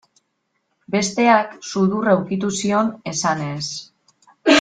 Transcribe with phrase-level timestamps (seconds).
[0.95, 3.63] Besteak, sudurra ukitu zion, esanez.